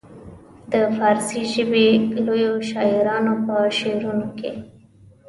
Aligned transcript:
د 0.71 0.73
فارسي 0.97 1.41
ژبې 1.53 1.87
لویو 2.25 2.53
شاعرانو 2.69 3.33
په 3.45 3.55
شعرونو 3.77 4.27
کې. 4.39 4.51